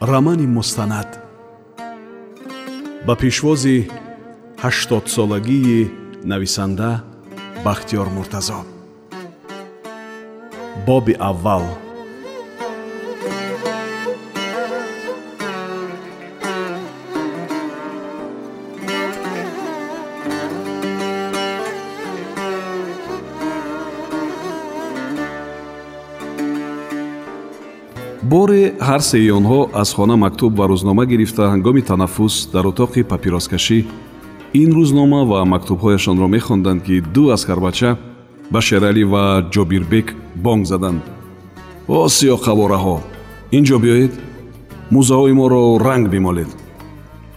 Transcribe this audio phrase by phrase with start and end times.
[0.00, 1.18] рамани мустанад
[3.06, 3.90] ба пешвози
[4.62, 5.90] ҳаштодсолагии
[6.24, 6.90] нависанда
[7.64, 8.60] бахтиёр муртазо.
[10.86, 11.64] Боби аввал
[28.32, 33.78] боре ҳар сеи онҳо аз хона мактуб ва рӯзнома гирифта ҳангоми танаффус дар утоқи папироскашӣ.
[34.62, 37.90] Ин рӯзнома ва мактубҳояшонро мехонданд ки ду аскарбача
[38.52, 40.06] ба шералӣ ва ҷобирбек
[40.44, 41.02] бонг заданд.
[41.96, 42.96] О сиёқавораҳо
[43.56, 44.12] ин ҷо биёед?
[44.94, 46.50] Мӯзаҳои моро ранг бимолед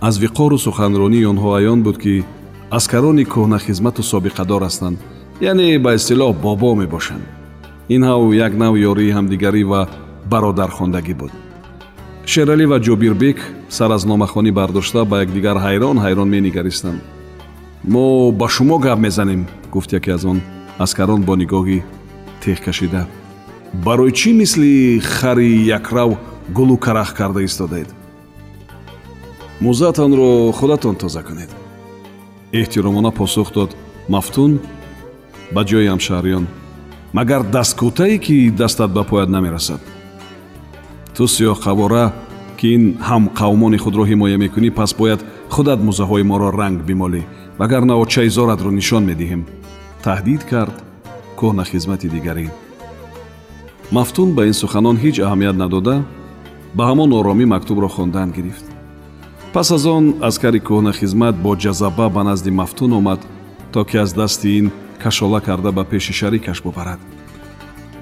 [0.08, 2.14] аз виқору суханронии онҳо аён буд ки
[2.78, 4.98] аскарони кӯҳнахизмату собиқадор ҳастанд
[5.50, 7.24] яъне ба истилоҳ бобо мебошанд.
[7.96, 9.82] Ин ҳав як нав ёрии ҳамдигарӣ ва
[10.32, 11.32] бародархондагӣ буд.
[12.32, 13.38] Шералӣ ва ҷобирбек
[13.78, 17.02] сар аз номахонӣ бардошта ба якдигар ҳайрон ҳайрон менигаристанд.
[17.94, 19.42] Мо ба шумо гап мезанем
[19.74, 20.40] гуфт яке аз он.
[20.86, 21.80] Аскарон бо нигоҳи
[22.44, 23.02] теғкашида
[23.86, 26.18] барои чӣ мисли хари якрав
[26.58, 27.90] гулу карах карда истодаед?
[29.62, 31.50] Мӯзаатонро худатон тоза кунед
[32.52, 33.76] эҳтиромона посух дод
[34.09, 34.59] мафтун
[35.56, 36.46] ба ҷои ҳамшаҳриён
[37.14, 39.82] магар дасткӯтае ки дастат ба поят намерасад
[41.16, 42.06] ту сиёҳқавора
[42.58, 45.22] ки ин ҳамқавмони худро ҳимоя мекунӣ пас бояд
[45.53, 47.22] худат мӯзаҳои моро ранг бимолӣ
[47.59, 49.41] вагарна очаи зоратро нишон медиҳем.
[50.06, 50.75] Таҳдид кард
[51.40, 52.47] кӯҳнахизмати дигарӣ
[53.96, 55.96] мафтун ба ин суханон ҳеҷ аҳамият надода
[56.78, 58.66] ба ҳамон оромӣ мактубро хондан гирифт.
[59.53, 63.22] Пас аз он аскари кӯҳнахизмат бо ҷазаба ба назди мафтун омад
[63.74, 64.72] то ки аз дасти ин
[65.03, 67.00] кашола карда ба пеши шарикаш бубарад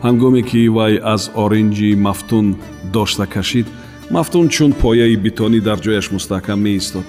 [0.06, 2.48] ҳангоме ки вай аз оринҷи мафтун
[2.94, 3.68] дошта кашид
[4.16, 7.08] мафтун чун пояи битонӣ дар ҷояш мустаҳкам меистод.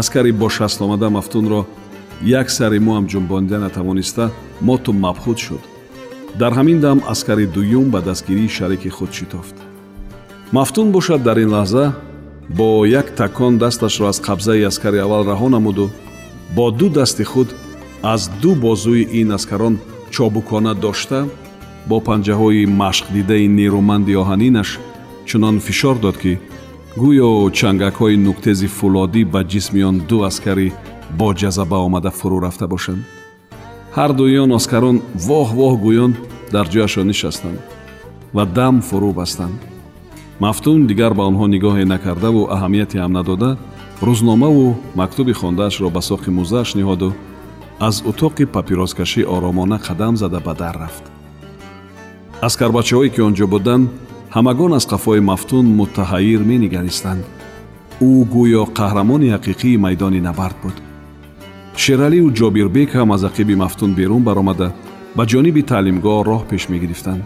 [0.00, 1.60] Аскари бо шастомада мафтунро
[2.40, 4.24] як сари мӯам ҷунбонида натавониста
[4.68, 5.62] моту мабхуд шуд.
[6.40, 9.56] Дар ҳамин дам аскари дуюм ба дастгирии шарики худ шитофт.
[10.52, 11.84] Мафтун бошад дар ин лаҳза
[12.48, 12.68] бо
[13.00, 15.90] як такон дасташро аз қабзаи аскари аввал раҳо намуду.
[16.56, 17.48] Бо ду дасти худ
[18.02, 19.78] аз ду бозуи ин аскарон
[20.10, 21.26] чобукона дошта
[21.88, 24.70] бо панҷаҳои машқдидаи нерӯманди оҳанинаш
[25.28, 26.32] чунон фишор дод ки
[27.02, 30.68] гӯё чангакҳои нуктези фулодӣ ба ҷисми он ду аскарӣ
[31.18, 33.02] бо ҷазаба омада фурӯ рафта бошанд.
[33.96, 34.96] Ҳардуи он оскарон
[35.28, 36.12] воҳ воҳ гӯён
[36.54, 37.58] дар ҷояшон нишастанд
[38.36, 39.58] ва дам фурӯ бастанд.
[40.44, 43.50] Мафтун дигар ба онҳо нигоҳе накардаву аҳамияте ҳам надода
[44.08, 44.66] рӯзномаву
[45.00, 47.08] мактуби хондаашро ба соқи мӯзааш ниҳоду
[47.88, 51.15] аз утоқи папироскашӣ оромона қадам зада ба дар рафт
[52.42, 53.88] аскарбачаҳое ки он ҷо буданд
[54.36, 57.24] ҳамагон аз қафои мафтун муттаҳаир менигаристанд.
[58.10, 60.76] Ӯ гӯё қаҳрамони ҳақиқии майдони набард буд.
[61.82, 64.68] Шераливу ҷобирбек ҳам аз ақиби мафтун берун баромада
[65.16, 67.22] ба ҷониби таълимгоҳ роҳ пеш мегирифтанд.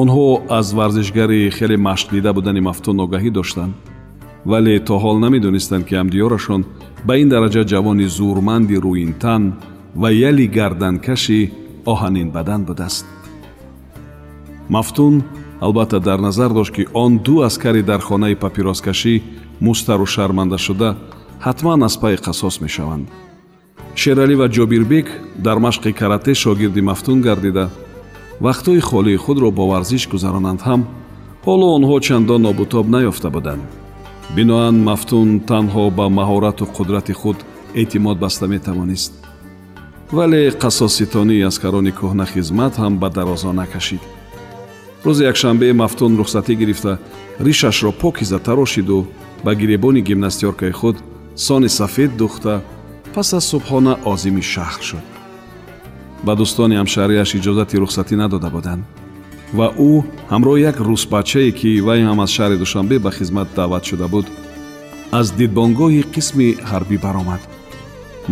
[0.00, 0.26] Онҳо
[0.58, 3.74] аз варзишгари хеле машқдида будани мафтун огаҳӣ доштанд
[4.50, 6.62] вале то ҳол намедонистанд ки ҳамдиёрашон
[7.06, 9.42] ба ин дараҷа ҷавони зӯрманди рӯинтан
[10.00, 11.40] ва яли гарданкаши
[11.92, 13.06] оҳанинбадан будааст
[14.70, 15.24] мафтун
[15.60, 19.22] албатта дар назар дошт ки он ду аскари дар хонаи папироскашӣ
[19.60, 20.96] мустару шармандашуда
[21.44, 23.08] ҳатман аз пайи қасос мешаванд.
[23.96, 27.70] Шералӣ ва ҷобирбек дар машқи карате шогирди мафтун гардида
[28.40, 30.60] вақтҳои холии худро бо варзиш гузаронанд.
[30.68, 30.80] Ҳам
[31.46, 33.62] ҳоло онҳо чандон нобутоб наёфта буданд.
[34.36, 37.38] Биноан мафтун танҳо ба маҳорату қудрати худ
[37.74, 39.12] эътимод баста метавонист.
[40.12, 44.02] Вале қасоситонии аскарони кӯҳнахизмат ҳам ба дарозо накашид
[45.04, 46.98] рӯзи якшанбе мафтун рухсатӣ гирифта.
[47.38, 49.06] Ришашро покиза тарошиду
[49.44, 50.96] ба гиребони гимнастёркаи худ
[51.36, 52.62] сони сафед духта
[53.14, 55.06] пас аз субҳона озими шаҳр шуд.
[56.26, 58.82] Ба дӯстони ҳамшаҳриаш иҷозати рухсатӣ надода буданд
[59.58, 59.92] ва ӯ
[60.32, 64.26] ҳамроҳи як рӯсбачае ки вай ҳам аз шаҳри душанбе ба хизмат даъват шуда буд
[65.18, 67.42] аз дидбонгоҳи қисми ҳарбӣ баромад.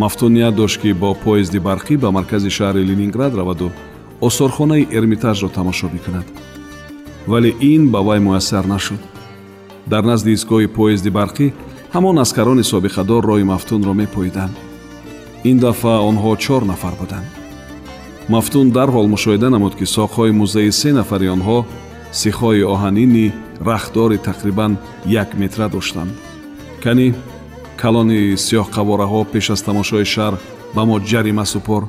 [0.01, 3.67] Мафтун ният дошт ки бо поезди барқӣ ба маркази шаҳри ленинград раваду
[4.27, 6.27] осорхонаи эрмитажро тамошо бикунад
[7.31, 9.01] вале ин ба вай муяссар нашуд.
[9.85, 11.47] Дар назди истгоҳи поезди барқӣ
[11.95, 14.55] ҳамон аскарони собиқадор роҳи мафтунро мепоиданд
[15.49, 17.27] ин дафъа онҳо чор нафар буданд.
[18.33, 21.57] Мафтун дарҳол мушоҳида намуд ки соқҳои музеи се нафари онҳо
[22.21, 23.33] сихҳои оҳанини
[23.69, 24.71] рахдори тақрибан
[25.21, 26.11] як метра доштанд.
[26.83, 27.07] Кани
[27.81, 30.33] калони сиёҳқавораҳо пеш аз тамошои шаҳр
[30.75, 31.83] ба мо ҷарима супор.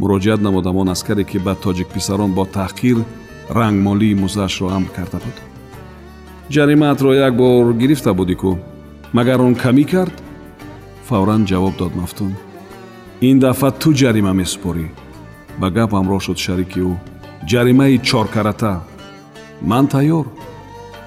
[0.00, 2.98] Муроҷиат намуд ҳамон аскаре ки ба тоҷикписарон бо таҳқир
[3.48, 5.36] рангмолии музаашро амр карда буд.
[6.50, 8.52] Ҷаримаатро як бор гирифта будӣ кӯ
[9.12, 10.14] магар он камӣ кард?
[11.08, 12.32] Фавран ҷавоб дод мафтун.
[13.20, 14.86] Ин дафъа ту ҷарима месупорӣ.
[15.60, 16.92] Ба гап ҳамроҳ шуд шарики ӯ.
[17.50, 18.74] Ҷаримаи чоркарата.
[19.70, 20.26] Ман тайёр.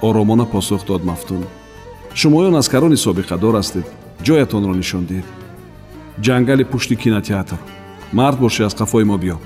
[0.02, 1.44] Оромона посух дод мафтун.
[2.20, 3.86] Шумоён аскарони собиқадор ҳастед.
[4.26, 5.28] Ҷоятонро нишон диҳед.
[6.26, 7.60] Ҷангали пушти кинотеатр.
[8.18, 9.38] Мард бошӣ аз қафои мо биё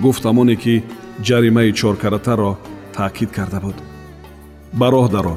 [0.00, 0.82] гуфт ҳамоне ки
[1.22, 2.56] ҷаримаи чоркаратаро
[2.96, 3.76] таъкид карда буд.
[4.72, 5.36] Ба роҳ даро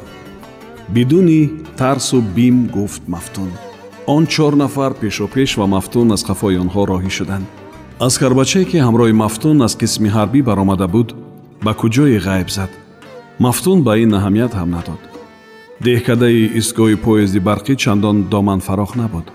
[0.90, 3.50] бидуни тарсу бим гуфт мафтун.
[4.08, 7.46] Он чор нафар пешопеш ва мафтун аз қафои онҳо роҳӣ шуданд.
[8.00, 11.10] Аскарбачае ки ҳамроҳи мафтун аз қисми ҳарбӣ баромада буд
[11.66, 12.72] ба куҷое ғайб зад.
[13.40, 15.02] Мафтун ба ин аҳамият ҳам надод.
[15.86, 19.26] Деҳкадаи истгоҳи поезди барқӣ чандон доманфарох набуд.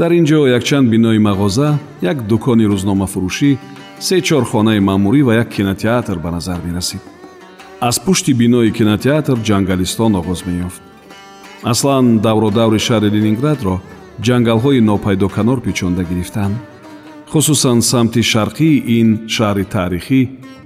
[0.00, 1.68] Дар ин ҷо якчанд бинои мағоза
[2.10, 3.50] як дукони рӯзномафурӯшӣ
[4.02, 7.02] се чор хонаи маъмурӣ ва як кинотеатр ба назар мерасид.
[7.80, 10.82] Аз пушти бинои кинотеатр ҷангалистон оғоз меёфт.
[11.72, 13.74] Аслан давродаври шаҳри ленинградро
[14.26, 16.56] ҷангалҳои нопайдоканор печонда гирифтанд
[17.32, 20.20] хусусан самти шарқии ин шаҳри таърихӣ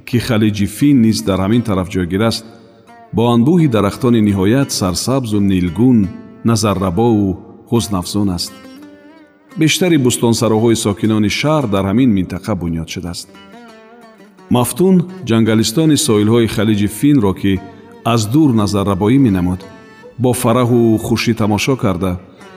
[0.08, 2.44] ки халиҷи фин низ дар ҳамин тараф ҷойгир аст
[3.16, 5.98] бо анбӯҳи дарахтони ниҳоят сарсабзу нилгун
[6.48, 7.28] назаррабову
[7.70, 8.52] ҳузнафзун аст
[9.60, 13.28] бештари бӯстонсароҳои сокинони шаҳр дар ҳамин минтақа бунёд шудааст.
[14.56, 14.96] Мафтун
[15.28, 17.52] ҷангалистони соҳилҳои халиҷи финро ки
[18.14, 19.60] аз дур назаррабоӣ менамуд
[20.22, 22.12] бо фараҳу хушӣ тамошо карда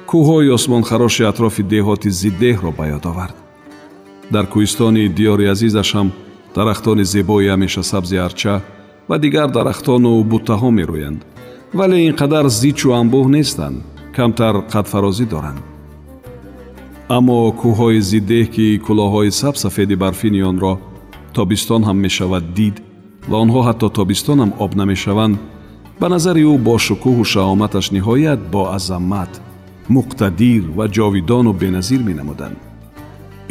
[0.09, 3.35] кӯҳҳои осмонхароши атрофи деҳоти зиддеҳро ба ёд овард.
[4.33, 6.07] Дар кӯҳистони диёри азизаш ҳам
[6.55, 8.55] дарахтони зебои ҳамешасабзи арча
[9.09, 11.19] ва дигар дарахтону буттаҳо мерӯянд
[11.79, 13.77] вале ин қадар зичу анбӯҳ нестанд
[14.17, 15.68] камтар қадфарозӣ доранд
[17.17, 20.73] аммо кӯҳҳои зиддеҳ ки кӯлоҳҳои сабсафеди барфини онро
[21.37, 22.75] тобистон ҳам мешавад дид
[23.29, 25.35] ва онҳо ҳатто тобистон ҳам об намешаванд
[25.99, 29.31] ба назари ӯ бо шукӯҳу шаҳоматаш ниҳоят боазамат
[29.95, 32.57] муқтадир ва ҷовидону беназир менамуданд.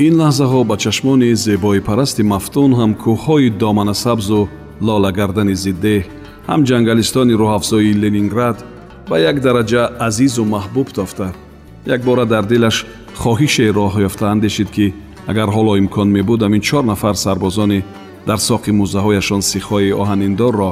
[0.07, 4.41] Ин лаҳзаҳо ба чашмони зебоипарасти мафтун ҳам кӯҳҳои доманасабзу
[4.87, 6.03] лолагардани зиддеҳ
[6.49, 8.57] ҳам ҷангалистони рӯҳафзои ленинград
[9.11, 11.29] ба як дараҷа азизу маҳбуб тофта.
[11.97, 12.77] Якбора дар дилаш
[13.23, 14.87] хоҳише роҳ ёфта андешид ки
[15.31, 17.81] агар ҳоло имкон мебуд амин чор нафар сарбозони
[18.29, 20.71] дар соқи мӯзаҳояшон сихҳои оҳаниндорро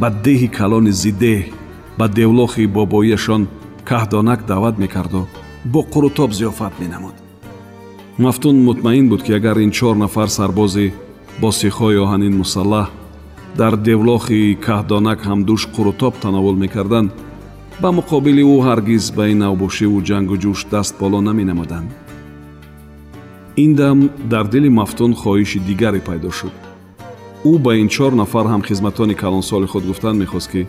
[0.00, 1.42] ба деҳи калони зиддеҳ
[1.98, 3.42] ба девлохи бобоияшон
[3.88, 5.22] каҳдонак даъват мекарду
[5.72, 7.16] бо қурутоб зиёфат менамуд.
[8.18, 10.94] Мафтун мутмаин буд ки агар ин чор нафар сарбози
[11.40, 12.86] бо сихҳои оҳанин мусаллаҳ
[13.60, 17.10] дар девлохи каҳдонак ҳамдӯш қурутоб тановул мекарданд
[17.82, 21.90] ба муқобили ӯ ҳаргиз ба ин навбошиву ҷангу ҷӯш даст боло наменамуданд
[23.64, 23.98] ин дам
[24.32, 26.54] дар дили мафтун хоҳиши дигаре пайдо шуд.
[27.50, 30.62] ӯ ба ин чор нафар ҳамхизматони калонсоли худ гуфтан мехост ки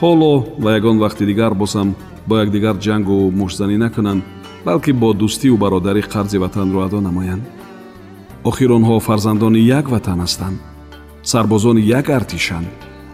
[0.00, 0.32] ҳоло
[0.62, 1.88] ва ягон вақти дигар бозам
[2.28, 4.22] бо якдигар ҷангу мушзанӣ накунанд
[4.66, 7.44] балки бо дӯстиву бародарӣ қарзи ватанро адо намоянд.
[8.50, 10.58] Охир онҳо фарзандони як ватан ҳастанд.
[11.30, 12.68] Сарбозони як артишанд.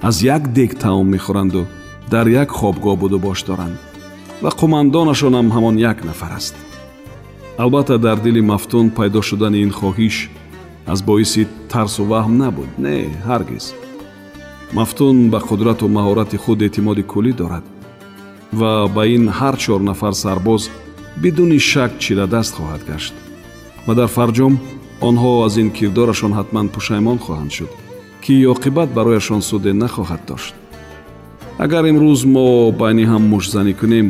[0.08, 1.62] Аз як дег таом мехӯранду
[2.10, 3.76] дар як хобгоҳ буду бош доранд
[4.42, 6.54] ва қумандонашонам ҳамон як нафар аст.
[7.58, 10.16] Албатта дар дили мафтун пайдо шудани ин хоҳиш
[10.92, 12.96] аз боиси тарсу ваҳм набуд не
[13.28, 13.66] ҳаргиз.
[14.72, 17.64] Мафтун ба қудрату маҳорати худ эътимоди куллӣ дорад
[18.52, 20.62] ва ба ин ҳар чор нафар сарбоз
[21.22, 23.14] бидуни шак чирадаст хоҳад гашт
[23.86, 24.54] ва дар фарҷом
[25.08, 27.70] онҳо аз ин кирдорашон ҳатман пушаймон хоҳанд шуд
[28.24, 30.54] ки оқибат барояшон суде нахоҳад дошт
[31.64, 32.46] агар имрӯз мо
[32.80, 34.06] байни ҳам мушзанӣ кунем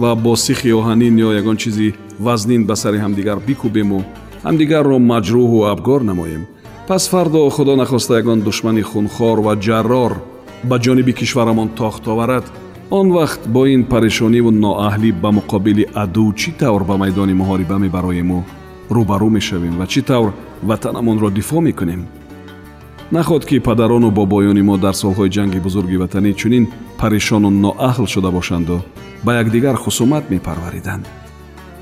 [0.00, 1.94] ва бо сихи оҳанин ё ягон чизи
[2.26, 4.00] вазнин ба сари ҳамдигар бикӯбему
[4.46, 6.42] ҳамдигарро маҷрӯҳу абгор намоем.
[6.88, 10.12] Пас фардо худо нахоста ягон душмани хунхор ва ҷаррор
[10.68, 12.46] ба ҷониби кишварамон тохт оварад
[12.90, 18.38] он вақт бо ин парешониву ноаҳлӣ ба муқобили аду чӣ тавр ба майдони муҳориба мебароему
[18.96, 20.30] рӯбарӯ мешавем ва чӣ тавр
[20.68, 22.02] ватанамонро дифоъ мекунем
[23.12, 26.64] наход ки падарону бобоёни мо дар солҳои ҷанги бузурги ватанӣ чунин
[26.98, 28.76] парешону ноаҳл шуда бошанду
[29.24, 31.04] ба якдигар хусумат мепарвариданд.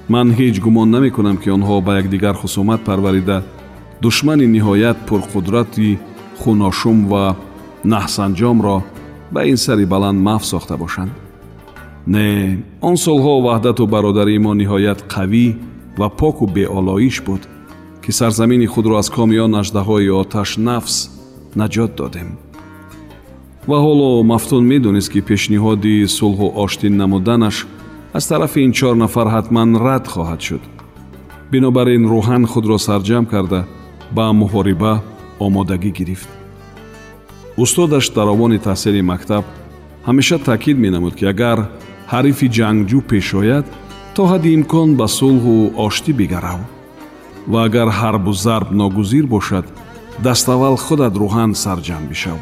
[0.08, 3.42] Ман ҳеҷ гумон намекунам ки онҳо ба якдигар хусумат парварида
[4.02, 5.98] душмани ниҳоят пурқудрати
[6.40, 7.36] хуношум ва
[7.84, 8.76] наҳсанҷомро
[9.34, 11.12] ба ин сари баланд маф сохта бошанд.
[12.06, 15.46] Не он солҳо ваҳдату бародарии мо ниҳоят қавӣ
[15.98, 17.42] ва поку беолоиш буд
[18.02, 21.17] ки сарзамини худро аз комиён аждаҳои оташ нафс
[21.56, 22.28] наҷот додем.
[23.68, 27.66] Ва ҳоло мафтун медонист ки пешниҳоди сулҳу оштин намуданаш
[28.18, 30.62] аз тарафи ин чор нафар ҳатман рад хоҳад шуд.
[31.52, 33.60] Бинобар ин рӯҳан худро сарҷамъ карда
[34.16, 34.92] ба муҳориба
[35.46, 36.28] омодагӣ гирифт.
[37.62, 39.44] Устодаш дар овони таҳсили мактаб
[40.08, 41.58] ҳамеша таъкид менамуд ки агар
[42.12, 43.66] ҳарифи ҷангҷӯ пеш ояд
[44.14, 45.54] то ҳадди имкон ба сулҳу
[45.86, 46.60] оштӣ бигарав
[47.52, 49.64] ва агар ҳарбу зарб ногузир бошад
[50.26, 52.38] даставвал худат рӯҳан сарҷамъ бишав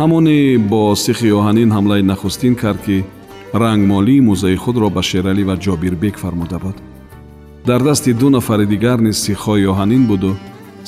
[0.00, 0.38] ҳамоне
[0.70, 2.98] бо сихи оҳанин ҳамлаи нахустин кард ки
[3.62, 6.76] рангмолии мӯзаи худро ба шералӣ ва ҷобирбек фармуда буд.
[7.68, 10.30] Дар дасти ду нафари дигар низ сихҳои оҳанин буду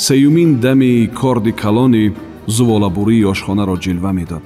[0.07, 2.05] сеюмин дами корди калони
[2.57, 4.45] зуволабурии ошхонаро ҷилва медод.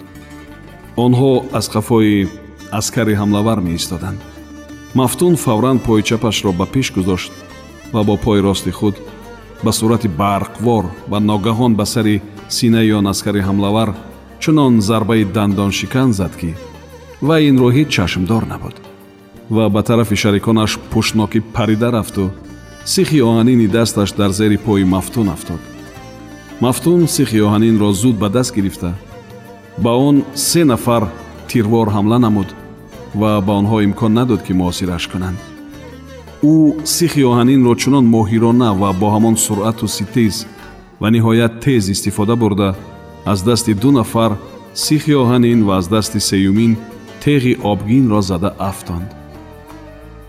[1.05, 2.29] Онҳо аз қафои
[2.79, 4.21] аскари ҳамлавар меистоданд.
[4.95, 7.33] Мафтун фавран пои чапашро ба пеш гузошт
[7.93, 8.95] ва бо пои рости худ
[9.65, 13.91] ба сурати барқвор ва ногаҳон ба сари синаи он аскари ҳамлавар
[14.43, 16.51] чунон зарбаи дандоншикан зад ки
[17.29, 18.77] вай инро ҳеҷ чашмдор набуд.
[19.51, 22.25] Ва ба тарафи шариконаш пӯшнокӣ парида рафту
[22.93, 25.63] сихи оҳанини дасташ дар зери пои мафтун афтод.
[26.61, 28.91] Мафтун сихи оҳанинро зуд ба даст гирифта.
[29.79, 31.05] Ба он се нафар
[31.49, 32.49] тирвор ҳамла намуд
[33.21, 35.54] ва ба онҳо имкон надод ки муосираш кунанд
[36.53, 36.57] ӯ
[36.97, 40.37] сихи оҳанинро чунон моҳирона ва бо ҳамон суръату ситез
[41.01, 42.71] ва ниҳоят тез истифода бурда
[43.33, 44.33] аз дасти ду нафар
[44.85, 46.73] сихи оҳанин ва аз дасти сеюмин
[47.25, 49.09] теғи обгинро зада афтонд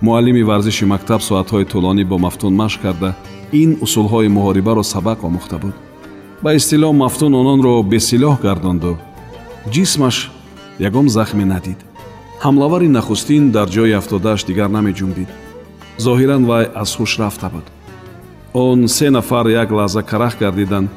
[0.05, 3.09] муаллими варзиши мактаб соатҳои тӯлонӣ бо мафтун машқ карда
[3.61, 5.75] ин усулҳои муҳорибаро сабақ омӯхта буд
[6.43, 8.93] ба истилоҳ мафтун ононро бесилоҳ гардонду
[9.73, 10.17] ҷисмаш
[10.87, 11.79] ягон захме надид
[12.45, 15.29] ҳамлавари нахустин дар ҷои афтодааш дигар намеҷунбид
[15.97, 17.65] зоҳиран вай аз ҳуш рафта буд.
[18.53, 20.89] Он се нафар як лаҳза карах гардиданд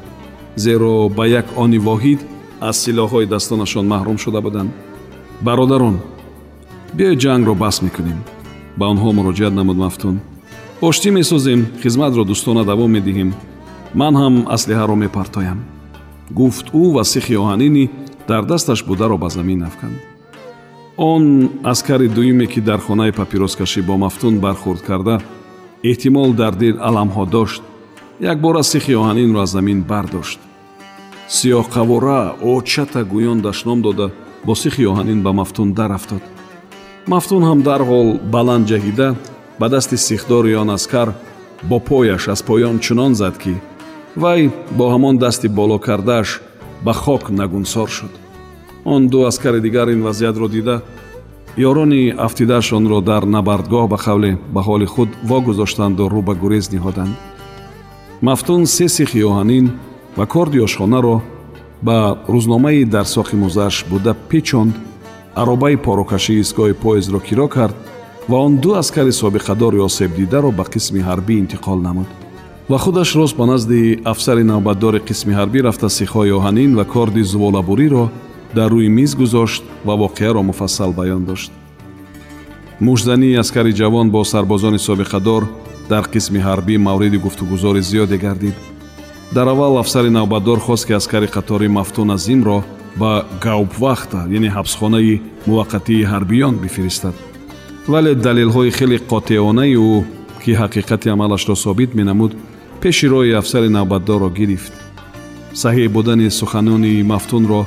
[0.55, 2.19] зеро ба як они воҳид
[2.61, 4.71] аз силоҳҳои дастонашон маҳрум шуда буданд.
[5.41, 5.99] Бародарон
[6.97, 8.19] биёед ҷангро бас мекунем.
[8.77, 10.15] Ба онҳо муроҷиат намуд мафтун.
[10.81, 13.29] Оштӣ месозем хизматро дӯстона давом медиҳем.
[13.93, 15.59] Ман ҳам аслиҳаро мепартоям.
[16.39, 17.83] Гуфт ӯ ва сихи оҳанинӣ
[18.29, 19.97] дар дасташ бударо ба замин афканд
[20.99, 25.21] он аскари дуюме ки дар хонаи папироскашӣ бо мафтун бархӯрд карда
[25.83, 27.61] эҳтимол дар дил аламҳо дошт.
[28.19, 30.39] Якбора сихи оҳанинро аз замин бардошт.
[31.29, 34.11] Сиёҳқавора очата гӯён дашном дода
[34.45, 36.23] бо сихи оҳанин ба мафтун daрафтод
[37.07, 39.15] мафтун ҳам дарҳол баланд ҷаҳида
[39.59, 41.07] ба дасти сихдори он аскар
[41.69, 43.53] бо пояш аз поён чунон зад ки
[44.15, 46.41] вай бо ҳамон дасти боло кардааш
[46.85, 48.13] ба хок нагунсор шуд
[48.95, 50.81] он ду аскари дигар ин вазъиятро дида.
[51.57, 57.13] Ёрони афтидааш онро дар набардгоҳ ба қавле ба ҳоли худ вогузоштанду рӯ ба гурез ниҳоданд.
[58.21, 59.65] Мафтун се сихи оҳанин
[60.17, 61.21] ва корди ошхонаро
[61.81, 64.73] ба рӯзномаи дар соқи мӯзааш буда печонд
[65.35, 67.75] аробаи порокашии истгоҳи поездро киро кард
[68.29, 72.07] ва он ду аскари собиқадори осебдидаро ба қисми ҳарбӣ интиқол намуд.
[72.69, 78.09] Ва худаш рост ба назди афсари навбатдори қисми ҳарбӣ рафта сихҳои оҳанин ва корди зуволабуриро
[78.53, 81.51] дар рӯи миз гузошт ва воқеаро муфассал баён дошт.
[82.79, 85.43] Мушзании аскари ҷавон бо сарбозони собиқадор
[85.89, 88.55] дар қисми ҳарбӣ мавриди гуфтугузори зиёде гардид.
[89.33, 92.63] Дар аввал афсари навбатдор хост ки аскари қатори мафтун азимро
[92.95, 97.15] ба гаупвахта яъне ҳабсхонаи муваққатии ҳарбиён бифиристад.
[97.87, 100.03] Вале далелҳои хеле қотеонаи ӯ
[100.43, 102.31] ки ҳақиқати амалашро собит менамуд
[102.81, 104.73] пеши роҳи афсари навбатдорро гирифт.
[105.53, 107.61] Саҳеҳ будани суханони мафтунро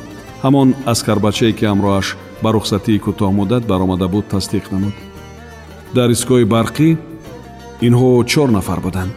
[0.44, 2.06] ҳамон аскарбачае ки ҳамроҳаш
[2.42, 4.94] ба рухсатии кӯтоҳмуддат баромада буд тасдиқ намуд.
[5.96, 6.88] Дар истгоҳи барқӣ
[7.86, 9.12] инҳо чор нафар буданд.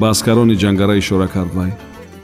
[0.00, 1.70] Ба аскарони ҷангара ишора кард вай.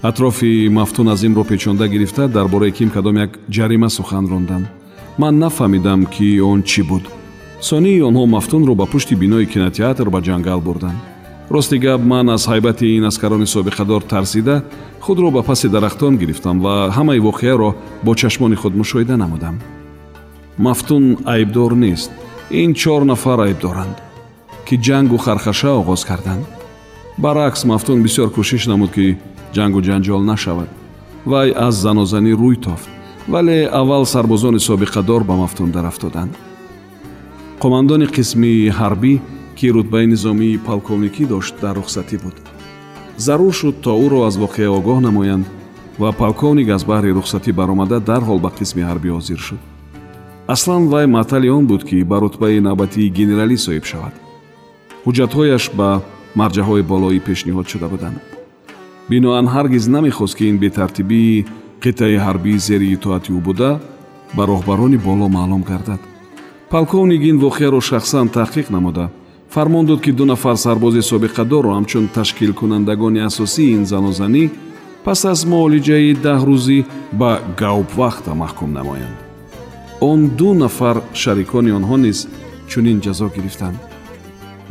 [0.08, 4.66] Атрофи мафтун азимро печонда гирифта дар бораи ким кадом як ҷарима сухан ронданд.
[5.18, 7.04] Ман нафаҳмидам ки он чӣ буд.
[7.68, 11.13] Сонии онҳо мафтунро ба пушти бинои кинотеатр ба ҷангал бурданд
[11.50, 14.62] рости гап ман аз ҳайбати ин аскарони собиқадор тарсида
[15.00, 19.60] худро ба паси дарахтон гирифтам ва ҳамаи воқеаро бо чашмони худ мушоҳида намудам.
[20.58, 22.10] Мафтун айбдор нест.
[22.50, 23.96] Ин чор нафар айбдоранд
[24.66, 26.44] ки ҷангу хархаша оғоз карданд.
[27.18, 29.18] Баръакс мафтун бисёр кӯшиш намуд ки
[29.54, 30.68] ҷангу ҷанҷол нашавад.
[31.26, 32.88] Вай аз занозанӣ рӯй тофт
[33.28, 36.32] вале аввал сарбозони собиқадор ба мафтун дарафтоданд.
[37.60, 39.20] Қомандони қисми ҳарбӣ
[39.58, 42.36] ки рутбаи низомии полковникӣ дошт дар рухсатӣ буд.
[43.16, 45.46] Зарур шуд то ӯро аз воқеа огоҳ намоянд
[45.98, 49.62] ва полковник аз баҳри рухсатӣ баромада дарҳол ба қисми ҳарбӣ ҳозир шуд.
[50.54, 54.14] Аслан вай маътали он буд ки ба рутбаи навбатии генералӣ соҳиб шавад.
[55.04, 55.90] Ҳуҷҷатҳояш ба
[56.40, 58.18] марҷаҳои болоӣ пешниҳод шуда буданд.
[59.10, 61.44] Биноан ҳаргиз намехост ки ин бетартибии
[61.84, 63.70] қитъаи ҳарбӣ зери итоати ӯ буда
[64.36, 66.00] ба роҳбарони боло маълум гардад.
[66.74, 69.06] Полковник ин воқеаро шахсан таҳқиқ намуда
[69.54, 74.44] фармон дод ки ду нафар сарбози собиқадорро ҳамчун ташкилкунандагони асосии ин занозанӣ
[75.04, 76.78] пас аз муолиҷаи даҳ рӯзӣ
[77.20, 77.30] ба
[77.60, 79.16] гавбвақта маҳкум намоянд.
[80.10, 82.18] Он ду нафар шарикони онҳо низ
[82.70, 83.78] чунин ҷазо гирифтанд.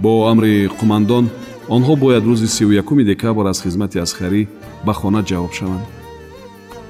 [0.04, 1.25] Бо амри қумандон
[1.75, 4.42] онҳо бояд рӯзи сию якуми декабр аз хизмати аскарӣ
[4.86, 5.86] ба хона ҷавоб шаванд.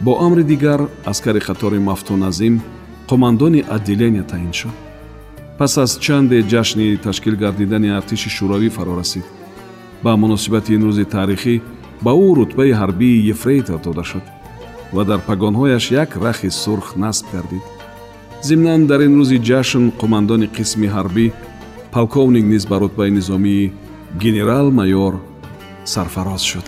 [0.05, 0.79] Бо амри дигар
[1.11, 2.55] аскари қатори мафтун азим
[3.09, 4.82] қумандони отделения таъин шуд
[5.63, 9.25] пас аз чанде ҷашни ташкил гардидани артиши шӯравӣ фаро расид.
[10.03, 11.55] Ба муносибати ин рӯзи таърихӣ
[12.05, 14.25] ба ӯ рутбаи ҳарбии ефрейтор дода шуд
[14.95, 17.65] ва дар пагонҳояш як рахи сурх насб гардид.
[18.47, 21.25] Зимнан дар ин рӯзи ҷашн қумандони қисми ҳарбӣ
[21.95, 23.71] полковник низ ба рутбаи низомии
[24.23, 25.13] генерал майор
[25.93, 26.67] сарфароз шуд